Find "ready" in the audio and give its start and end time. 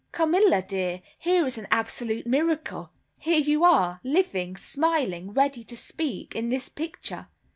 5.29-5.63